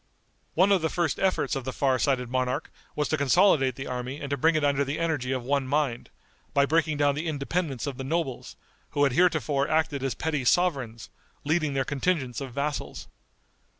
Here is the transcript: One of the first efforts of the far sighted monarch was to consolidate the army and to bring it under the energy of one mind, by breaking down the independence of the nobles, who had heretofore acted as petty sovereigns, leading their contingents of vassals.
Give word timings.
One 0.55 0.71
of 0.71 0.81
the 0.81 0.89
first 0.89 1.19
efforts 1.19 1.55
of 1.55 1.63
the 1.63 1.71
far 1.71 1.99
sighted 1.99 2.27
monarch 2.27 2.71
was 2.95 3.07
to 3.09 3.17
consolidate 3.17 3.75
the 3.75 3.85
army 3.85 4.19
and 4.19 4.31
to 4.31 4.35
bring 4.35 4.55
it 4.55 4.63
under 4.65 4.83
the 4.83 4.97
energy 4.97 5.31
of 5.31 5.43
one 5.43 5.67
mind, 5.67 6.09
by 6.55 6.65
breaking 6.65 6.97
down 6.97 7.13
the 7.13 7.27
independence 7.27 7.85
of 7.85 7.97
the 7.97 8.03
nobles, 8.03 8.55
who 8.97 9.03
had 9.03 9.11
heretofore 9.13 9.67
acted 9.69 10.01
as 10.01 10.15
petty 10.15 10.43
sovereigns, 10.43 11.11
leading 11.43 11.75
their 11.75 11.85
contingents 11.85 12.41
of 12.41 12.51
vassals. 12.51 13.09